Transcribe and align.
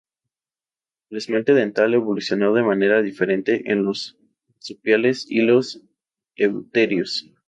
El 1.11 1.19
esmalte 1.19 1.53
dental 1.53 1.93
evolucionó 1.93 2.55
de 2.55 2.63
manera 2.63 3.03
diferente 3.03 3.71
en 3.71 3.83
los 3.85 4.17
marsupiales 4.49 5.27
y 5.29 5.43
los 5.43 5.83
euterios. 6.35 7.27